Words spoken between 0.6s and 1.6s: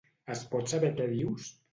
saber què dius?